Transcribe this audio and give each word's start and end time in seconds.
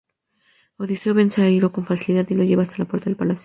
Odiseo 0.81 1.13
vence 1.19 1.39
a 1.43 1.49
Iro 1.51 1.71
con 1.71 1.85
facilidad 1.85 2.27
y 2.29 2.33
lo 2.33 2.41
lleva 2.43 2.63
hasta 2.63 2.79
la 2.79 2.85
puerta 2.85 3.05
del 3.05 3.17
palacio. 3.17 3.39